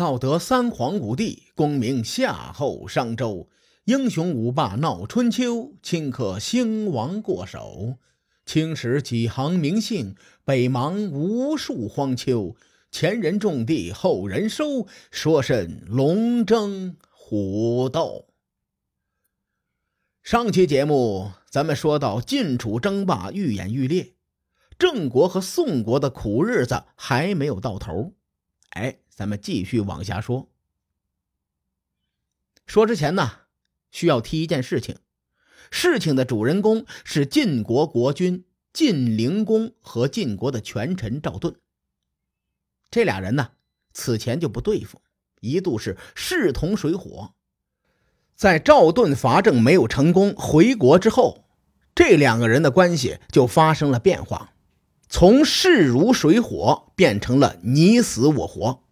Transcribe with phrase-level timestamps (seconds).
[0.00, 3.50] 道德三皇五帝，功名夏后商周。
[3.84, 7.98] 英雄五霸闹春秋，顷刻兴亡过手。
[8.46, 12.56] 青史几行名姓，北邙无数荒丘。
[12.90, 18.28] 前人种地，后人收，说甚龙争虎斗？
[20.22, 24.14] 上期节目咱们说到晋楚争霸愈演愈烈，
[24.78, 28.14] 郑国和宋国的苦日子还没有到头。
[28.70, 30.48] 哎，咱们继续往下说。
[32.66, 33.32] 说之前呢。
[33.90, 34.96] 需要提一件事情，
[35.70, 41.56] 事情的主人公是晋国国君晋灵公和晋国的权臣赵盾。
[42.88, 43.50] 这俩人呢，
[43.92, 45.02] 此前就不对付，
[45.40, 47.34] 一度是势同水火。
[48.36, 51.44] 在赵盾伐郑没有成功回国之后，
[51.94, 54.54] 这两个人的关系就发生了变化，
[55.08, 58.84] 从势如水火变成了你死我活。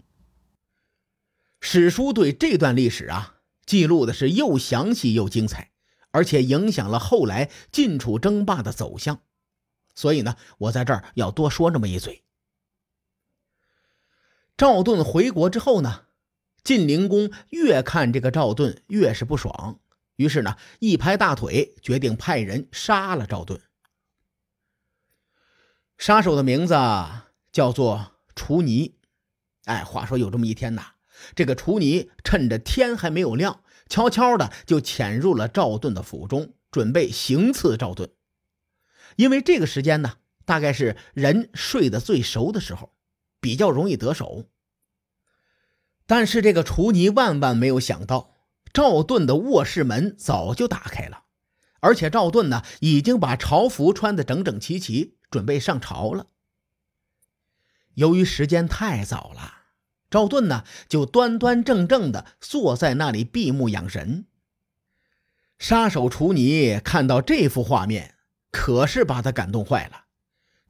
[1.60, 3.36] 史书对这段历史啊。
[3.66, 5.72] 记录的是又详细又精彩，
[6.10, 9.20] 而且影响了后来晋楚争霸的走向，
[9.94, 12.24] 所以呢，我在这儿要多说那么一嘴。
[14.56, 16.06] 赵盾回国之后呢，
[16.64, 19.78] 晋灵公越看这个赵盾越是不爽，
[20.16, 23.60] 于是呢，一拍大腿，决定派人杀了赵盾。
[25.98, 26.74] 杀手的名字
[27.52, 28.96] 叫做楚尼。
[29.64, 30.94] 哎，话说有这么一天呐。
[31.34, 38.10] 这个厨尼趁着天还没有亮，悄悄的就潜入了赵盾的府中，准备行刺赵盾。
[39.16, 42.92] 因为这个时间呢，大概是人睡得最熟的时候，
[43.40, 44.44] 比较容易得手。
[46.06, 48.32] 但是这个厨尼万万没有想到，
[48.72, 51.24] 赵盾的卧室门早就打开了，
[51.80, 56.26] 而且赵盾呢已经把朝服穿得整整齐齐，准备上朝了。
[57.94, 59.57] 由于时间太早了。
[60.10, 64.24] 赵盾呢，就端端正正的坐在那里闭目养神。
[65.58, 68.14] 杀手楚尼看到这幅画面，
[68.50, 70.04] 可是把他感动坏了。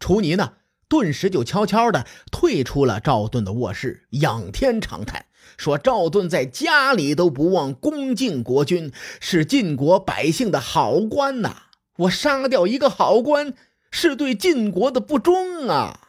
[0.01, 0.55] 楚尼呢，
[0.89, 5.27] 顿时就悄悄的退出了赵盾的卧室，仰天长叹
[5.57, 11.65] 说：“赵盾在家里都不忘恭敬国君，是晋国百姓的好官呐！
[11.99, 13.55] 我杀掉一个好官，
[13.91, 16.09] 是对晋国的不忠啊！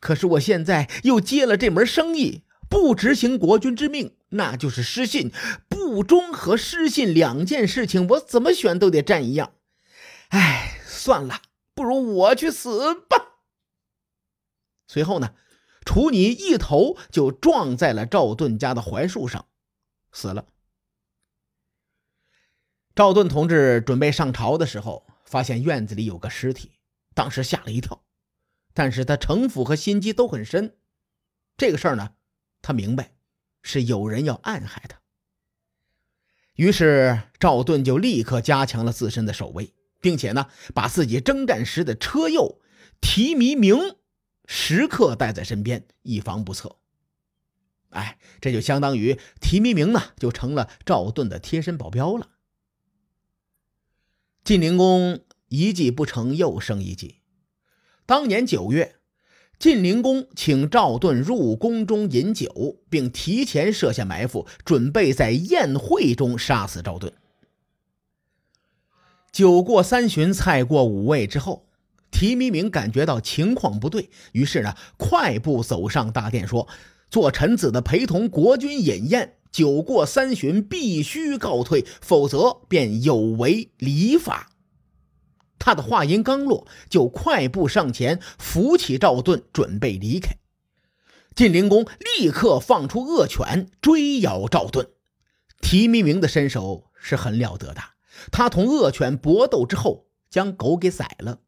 [0.00, 5.30] 可是我现在又接了这门生意。”不执行国君之命，那就是失信；
[5.68, 9.54] 不忠和失信两件事情，我怎么选都得占一样。
[10.28, 11.42] 哎，算了，
[11.74, 13.40] 不如我去死吧。
[14.88, 15.34] 随后呢，
[15.84, 19.46] 楚女一头就撞在了赵盾家的槐树上，
[20.12, 20.46] 死了。
[22.94, 26.72] 赵盾同志准备上朝的时候，发现院子里有个尸体，
[27.14, 28.04] 当时吓了一跳，
[28.74, 30.76] 但是他城府和心机都很深，
[31.56, 32.15] 这个事儿呢。
[32.66, 33.12] 他明白，
[33.62, 35.00] 是有人要暗害他。
[36.56, 42.60] 于是赵盾就立刻加强了自身的守卫，并且呢，把自己征战时的车右
[43.00, 43.94] 提弥明
[44.46, 46.78] 时刻带在身边，以防不测。
[47.90, 52.30] 哎，这就相当于提弥明呢，就成了赵盾的贴身保镖了。
[54.42, 57.20] 晋灵公一计不成，又生一计。
[58.06, 58.95] 当年九月。
[59.58, 67.12] 晋灵公请赵盾入宫中饮酒，并提前设下埋伏，准备在宴会中杀死赵盾。
[69.32, 71.66] 酒过三巡，菜过五味之后，
[72.10, 76.68] 提弥明感觉到情况不对，于是呢，快步走上大殿，说
[77.10, 84.50] ：“做臣子的陪同国君饮宴，酒过三巡必须告退，否则便有违礼法。”
[85.58, 90.36] 他的话音刚落，就快步上前扶起赵盾，准备离开。
[91.34, 91.86] 晋灵公
[92.16, 94.88] 立刻放出恶犬追咬赵盾。
[95.60, 97.82] 提弥明的身手是很了得的，
[98.30, 101.40] 他同恶犬搏斗之后，将狗给宰了。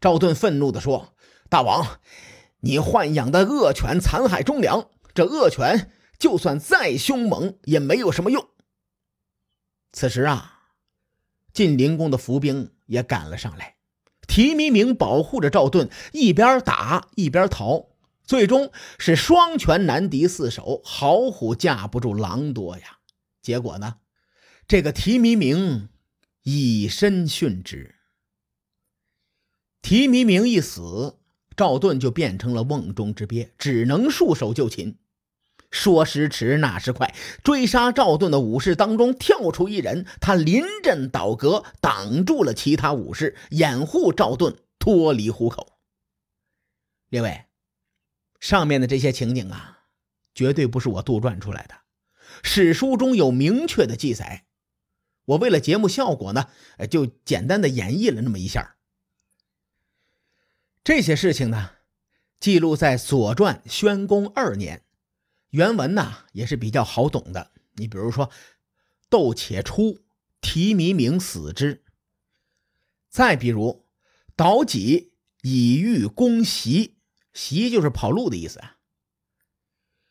[0.00, 1.14] 赵盾愤怒地说
[1.48, 2.00] ：“大王，
[2.60, 8.48] 你豢养的恶犬残害忠良，这恶犬就算再凶猛，也没有什么用。”
[9.92, 10.61] 此时啊。
[11.52, 13.76] 晋灵公的伏兵也赶了上来，
[14.26, 17.88] 提弥明保护着赵盾，一边打一边逃，
[18.24, 22.98] 最终是双拳难敌四手，好虎架不住狼多呀。
[23.42, 23.96] 结果呢，
[24.66, 25.88] 这个提弥明
[26.42, 27.96] 以身殉职。
[29.82, 31.18] 提弥明一死，
[31.56, 34.96] 赵盾就变成了瓮中之鳖，只能束手就擒。
[35.72, 45.78] 说时迟，那时快，追杀赵盾的武士当中跳出一人，他临阵倒戈，挡住了其他武士，掩护赵盾脱离虎口。
[47.08, 47.46] 列位，
[48.38, 49.80] 上面的这些情景啊，
[50.34, 51.74] 绝对不是我杜撰出来的，
[52.42, 54.44] 史书中有明确的记载。
[55.24, 56.48] 我为了节目效果呢，
[56.90, 58.76] 就简单的演绎了那么一下。
[60.84, 61.70] 这些事情呢，
[62.40, 64.82] 记录在《左传》宣公二年，
[65.52, 67.52] 原文呢也是比较好懂的。
[67.76, 68.30] 你比如说，
[69.08, 70.00] 斗且出，
[70.40, 71.84] 提弥明死之。
[73.08, 73.86] 再比如，
[74.34, 76.98] 导己以欲攻袭，
[77.34, 78.78] 袭就是跑路的意思啊。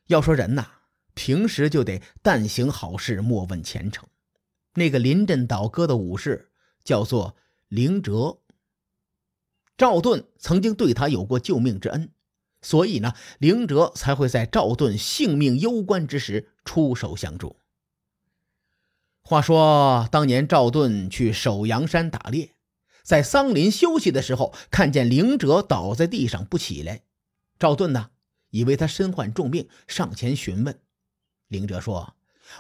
[0.07, 0.67] 要说人呐，
[1.13, 4.07] 平时就得但行好事，莫问前程。
[4.75, 6.51] 那个临阵倒戈的武士
[6.83, 7.35] 叫做
[7.67, 8.41] 凌哲，
[9.75, 12.13] 赵盾曾经对他有过救命之恩，
[12.61, 17.57] 所以呢，凌哲才会在赵盾性命攸关之时出手相助。
[19.21, 22.53] 话说当年赵盾去守阳山打猎，
[23.03, 27.03] 在桑林休息的时候，看见凌哲倒在地上不起来，
[27.59, 28.11] 赵盾呢
[28.49, 30.79] 以为他身患重病，上前询问，
[31.47, 32.15] 凌哲说。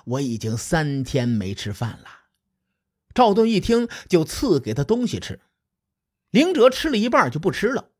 [0.05, 2.07] 我已经三天没吃饭了。
[3.13, 5.41] 赵盾一听，就赐给他东西吃。
[6.29, 7.90] 灵哲吃了一半就不吃了。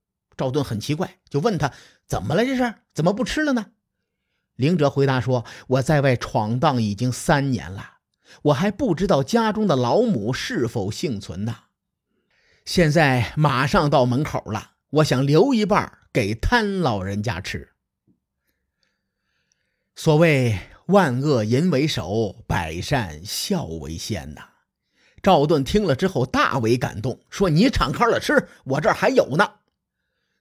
[0.41, 1.71] 赵盾很奇怪，就问他
[2.07, 2.43] 怎么了？
[2.43, 3.67] 这是怎么不吃了呢？
[4.55, 7.97] 灵哲回答说：“我在外闯荡已经三年了，
[8.45, 11.55] 我还不知道家中的老母是否幸存呢。
[12.65, 17.69] 现在马上到门口了，我想留一半给贪老人家吃。
[19.95, 24.41] 所谓。”万恶淫为首，百善孝为先呐！
[25.23, 29.49] 赵盾听了之后大为感动，说：“你敞开了吃，我这儿还有呢。”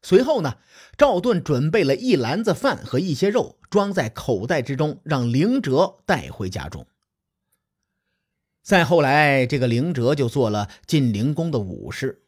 [0.02, 0.56] 随后呢，
[0.96, 6.86] 赵盾准备了一篮子饭和一些肉，装在口袋之中，让灵哲带回家中。
[8.62, 12.22] 再后来，这个灵哲就做了晋灵公的武士。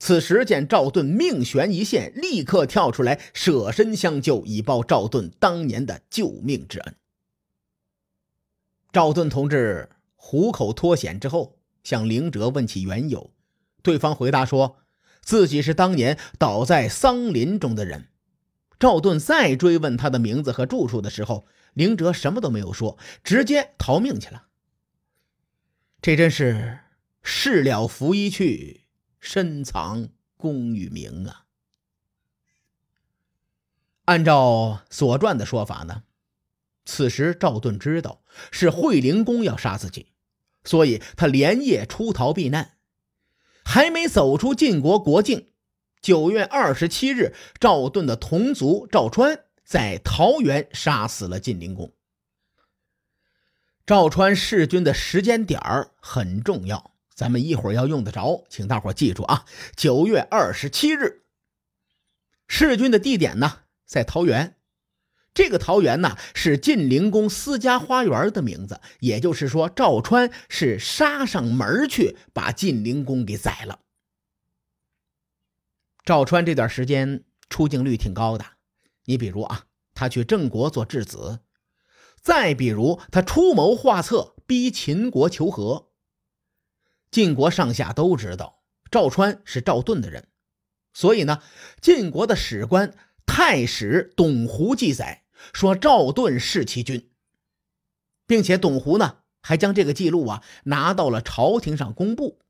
[0.00, 6.94] 此时见赵盾命悬一线，立刻跳出来舍身相救，以报赵盾当年的救命之恩。
[8.92, 13.32] 赵盾同志虎口脱险之后，向灵哲问起缘由，
[13.82, 14.76] 对方回答说
[15.28, 18.08] 自己是当年倒在桑林中的人。
[18.78, 24.46] 赵盾再追问他的名字和住处的时候，灵哲什么都没有说，直接逃命去了。
[26.00, 26.78] 这真是
[27.22, 28.86] 事了拂衣去，
[29.20, 30.08] 深藏
[30.38, 31.44] 功与名啊！
[34.06, 36.04] 按照《左传》的说法呢？
[36.86, 40.12] 此时赵盾知道是惠灵公要杀自己，
[40.64, 42.77] 所以他连夜出逃避难。
[43.70, 45.50] 还没走出晋国国境，
[46.00, 51.92] 九月二十七日，赵盾的同族赵川在桃园杀死了晋灵公。
[53.84, 59.44] 赵川弑君的时间点儿很重要，咱们一会儿要用得着，请大伙记住啊！
[59.76, 61.24] 九月二十七日，
[62.46, 64.57] 弑君的地点呢，在桃园。
[65.38, 73.78] 这个桃园呢，是晋灵公私家花园的名字，也就是说，赵川是杀上门去把晋灵公给宰了。
[76.04, 78.44] 赵川这段时间出镜率挺高的，
[79.04, 81.38] 你比如啊，他去郑国做质子，
[82.20, 85.92] 再比如他出谋划策逼秦国求和。
[87.12, 90.26] 晋国上下都知道赵川是赵盾的人，
[90.92, 91.40] 所以呢，
[91.80, 92.92] 晋国的史官
[93.24, 95.26] 太史董狐记载。
[95.52, 97.10] 说赵盾是其君，
[98.26, 102.40] 并且董狐呢还将这个记录啊拿到了朝廷上公布。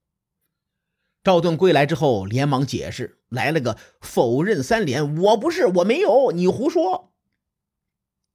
[1.24, 7.12] 赵盾归来之后，连忙解释，来了个否认三连：“我不是，我没有，你胡说。”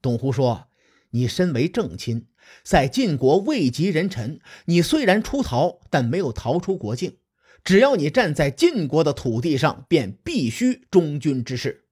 [0.01, 0.67] 董狐说
[1.11, 2.27] ：“你身为正亲，
[2.63, 7.17] 在晋国位极人臣，你虽然出逃，但没有逃出国境。
[7.63, 11.87] 只要你站在晋国的土地上，便必须忠君之事。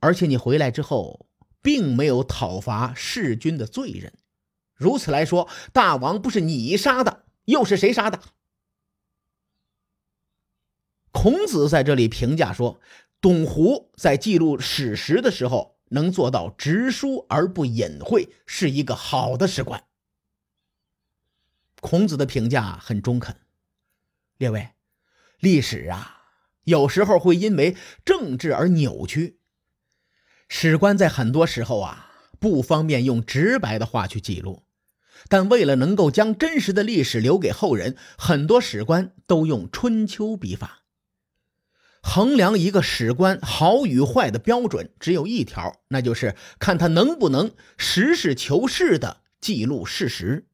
[0.00, 1.26] 而且你回来之后。”
[1.62, 4.12] 并没有讨伐弑君的罪人，
[4.74, 8.20] 如此来说，大王不是你杀的，又是谁杀的？
[11.12, 12.80] 孔子在这里评价说，
[13.20, 19.84] 董狐在记录史实的时候能做到直书而不隐晦，是一个好的史官。
[21.80, 23.36] 孔子的评价很中肯。
[24.38, 24.70] 列位，
[25.38, 26.22] 历史啊，
[26.64, 29.38] 有时候会因为政治而扭曲。
[30.54, 34.64] 史官在很多时候啊不方便用直白的话去记录，
[35.30, 40.82] 但为了能够将真实的历史留给后人，很多史官都用春秋笔法。
[42.02, 50.46] 衡量一个史官好与坏的标准只有一条，那就是看他能不能实事求是的记录事实。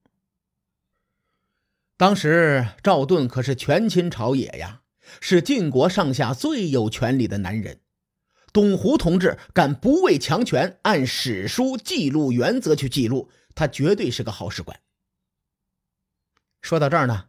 [1.97, 4.83] 当时赵盾可是权倾朝野呀，
[5.21, 7.81] 是晋国上下最有权力的男人。
[8.59, 14.81] 董狐同志敢不畏强权，按史书记录原则去记录，他绝对是个好史官。
[16.61, 17.27] 说到这儿呢，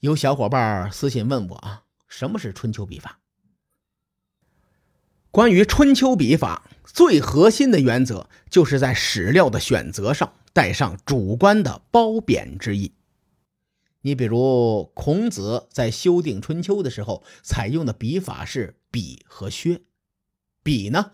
[0.00, 3.20] 有小伙伴私信问我啊，什么是春秋笔法？
[5.30, 12.96] 关于春秋笔法，最核心的原则就是在史料的选择上带上主观的褒贬之意。
[14.00, 19.82] 你比如孔子在修订春秋的时候，采用的笔法是笔和削。
[20.68, 21.12] 比呢，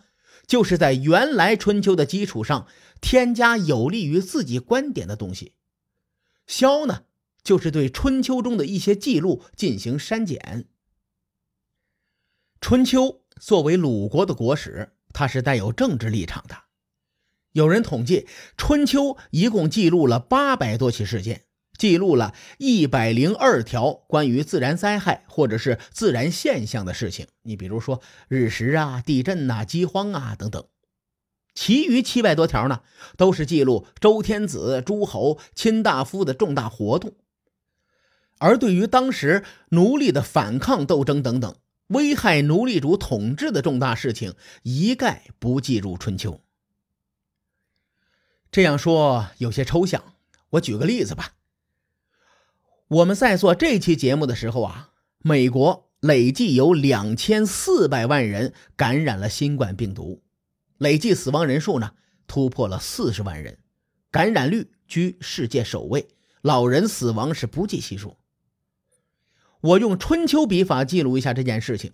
[0.49, 2.67] 就是在原来春秋的基础上
[3.01, 5.53] 添加有利于自己观点的东西；
[6.45, 7.05] 削呢，
[7.45, 10.67] 就是对春秋中的一些记录进行删减。
[12.61, 16.65] 春秋作为鲁国的国史，它是带有政治立场的。
[17.53, 21.45] 有人统计，春秋一共记录了八百多起事件。
[21.77, 30.65] 记录了一百零二条关于自然灾害或者是自然现象的事情，你比如说日食啊、地震呐、饥荒啊等等。
[31.55, 32.81] 其余七百多条呢，
[33.17, 37.15] 都是记录周天子、诸侯、卿大夫的重大活动。
[38.39, 41.55] 而对于当时奴隶的反抗斗争等等
[41.89, 46.41] 危害奴隶主统治的重大事情，一概不计入春秋。
[48.51, 50.15] 这样说有些抽象，
[50.51, 51.35] 我举个例子吧。
[52.89, 60.23] 我们在做这期节目的时候啊，美国累计有两千四百万人感染了新冠病毒，
[60.77, 61.93] 累计死亡人数呢
[62.27, 63.59] 突破了四十万人，
[64.11, 66.09] 感染率居世界首位，
[66.43, 68.19] 老人死亡是不计其数。
[69.63, 71.93] 我用春秋笔法记录一下这件事情：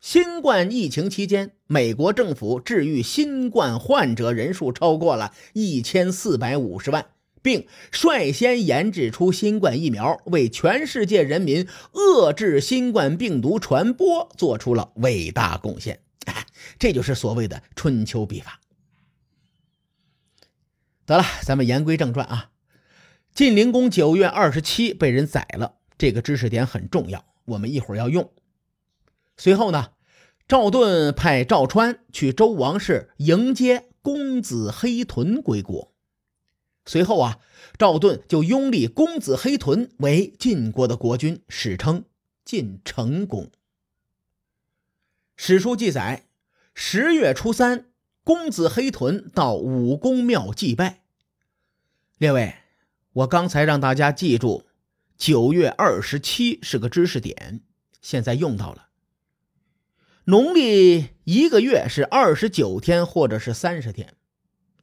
[0.00, 7.06] 新冠疫情期间，美国政府治愈新冠患者人数超过了一千四百五十万。
[7.48, 16.00] 并率先研制出新冠疫苗，为全世界人民遏制新冠病毒传播做出了伟大贡献。
[16.78, 18.60] 这就是所谓的春秋笔法。
[21.06, 22.50] 得了，咱们言归正传啊。
[23.32, 28.30] 晋灵公九月二十七被人宰了，这个知识点很重要，我们一会儿要用。
[29.38, 29.92] 随后呢，
[30.46, 35.94] 赵盾派赵川去周王室迎接公子黑豚归国。
[36.88, 37.38] 随后啊，
[37.76, 42.06] 赵盾就拥立公子黑豚为晋国的国君，史称
[42.46, 43.50] 晋成公。
[45.36, 46.24] 史书记载，
[46.72, 47.88] 十月初三，
[48.24, 51.02] 公子黑豚到武公庙祭拜。
[52.16, 52.54] 列位，
[53.12, 54.64] 我刚才让大家记住，
[55.18, 57.60] 九月二十七是个知识点，
[58.00, 58.88] 现在用到了。
[60.24, 64.14] 农历一个月是二十九天或者是三十天。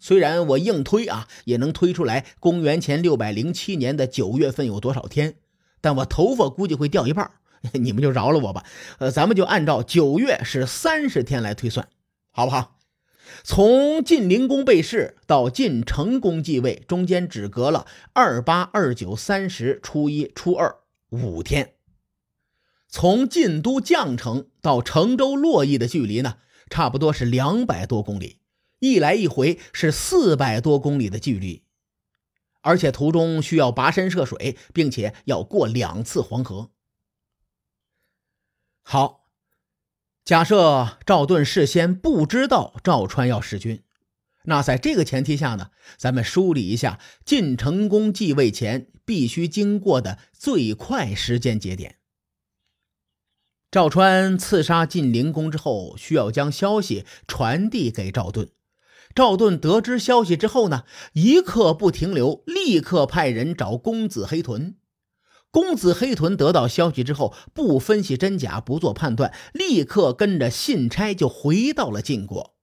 [0.05, 5.38] 虽然我硬推啊，也能推出来公元前六百零七年的九月份有多少天，
[5.81, 7.31] 但我头发估计会掉一半，
[7.74, 8.63] 你们就饶了我吧。
[9.00, 11.88] 呃，咱们就按照九月是三十天来推算，
[12.29, 12.77] 好不好？
[13.43, 20.75] 从晋灵公被弑到晋成公继位，中间只隔了二八、二九、三十、初一、初二
[21.09, 21.71] 五天。
[22.88, 26.35] 从晋都绛城到成州洛邑的距离呢，
[26.69, 28.38] 差不多是两百多公里。
[28.86, 31.63] 一来一回是四百多公里的距离，
[32.62, 36.70] 而且途中需要跋山涉水，并且要过两次黄河。
[38.84, 39.25] 好，
[40.24, 43.82] 假设赵盾事先不知道赵川要弑君，
[44.44, 51.98] 那在这个前提下呢，咱们梳理一下晋成公继位前必须经过的最快时间节点。
[53.72, 58.50] 赵川刺杀晋灵公之后，需要将消息传递给赵盾。
[59.15, 64.75] 赵盾得知消息之后呢，一刻不停留，立刻派人找公子黑豚。
[65.50, 72.57] 公子黑豚得到消息之后，不分析真假，不做判断，立刻跟着信差就回到了晋国。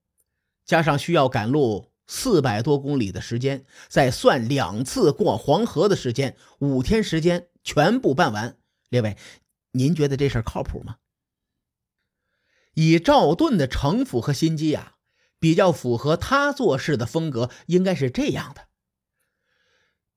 [0.67, 8.59] 加上需要赶路四百多公里的时间，再算两次过黄河的时间，五天时间全部办完。
[8.91, 9.17] 列位，
[9.71, 10.97] 您觉得这事靠谱吗？
[12.75, 14.92] 以赵盾的城府和心机呀。
[15.43, 18.69] 比较符合他做事的风格，应该是这样的：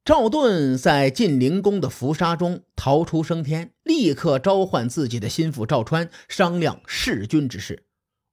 [0.06, 7.88] 赵盾在晋灵公的伏杀中逃出升天，立刻召唤自己的心腹赵川商量弑君之事。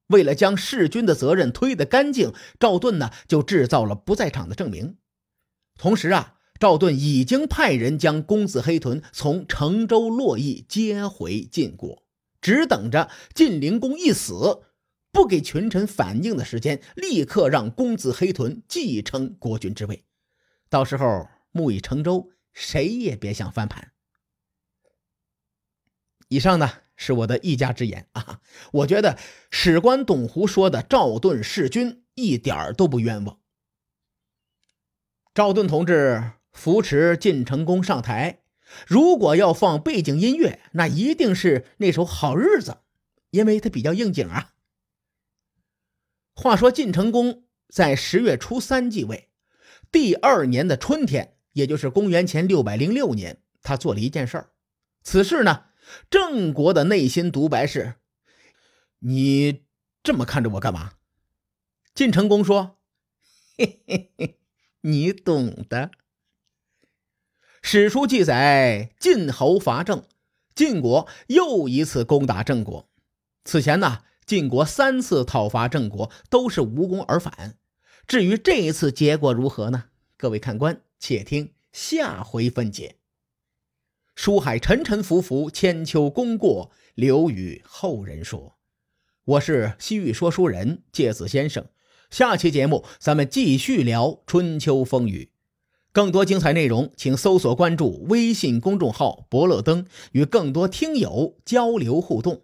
[0.09, 4.97] 为了将弑君的责任推得干净，赵盾呢就制造了不在场的证明。
[5.79, 12.03] 同时啊，赵盾已经派人将公子黑豚从成州洛邑接回晋国，
[12.39, 14.59] 只等着晋灵公一死。
[15.13, 20.03] 不给群臣反应的时间，立刻让公子黑豚继承国君之位。
[20.69, 23.91] 到时候木已成舟，谁也别想翻盘。
[26.29, 28.41] 以上呢是我的一家之言啊，
[28.71, 29.19] 我觉得
[29.51, 33.39] 史官董狐说的赵盾弑君一点都不冤枉。
[35.35, 38.39] 赵盾同志扶持晋成功上台，
[38.87, 42.71] 如果要放背景音乐，那一定是那首《好日子》，
[43.29, 44.52] 因为它比较应景啊。
[46.33, 49.29] 话说晋成公在十月初三继位，
[49.91, 54.49] 第二年的春天，也就是公元前六百零六年，他做了一件事儿。
[55.03, 55.65] 此事呢，
[56.09, 57.95] 郑国的内心独白是
[58.99, 59.63] ：“你
[60.01, 60.93] 这么看着我干嘛？”
[61.93, 62.79] 晋成公说
[63.57, 64.39] ：“嘿嘿嘿。”
[64.85, 65.91] 你懂的。
[67.61, 70.03] 史书记载，晋侯伐郑，
[70.53, 72.89] 晋国又一次攻打郑国。
[73.45, 77.57] 此前呢，晋国三次讨伐郑国都是无功而返。
[78.07, 79.85] 至于这一次结果如何呢？
[80.17, 82.95] 各位看官，且听下回分解。
[84.15, 88.55] 书海沉沉浮浮，千秋功过留与后人说。
[89.25, 91.65] 我是西域说书人介子先生。
[92.11, 95.31] 下期节目咱们继续聊春秋风雨，
[95.91, 102.43] 更多精彩内容，请搜索关注微信公众号“伯乐灯”，与更多听友交流互动。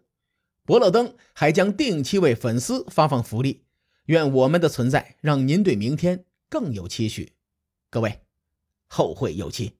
[0.69, 3.63] 伯乐灯还将定期为粉丝发放福利，
[4.05, 7.33] 愿我们的存在让您对明天更有期许。
[7.89, 8.21] 各位，
[8.85, 9.78] 后会有期。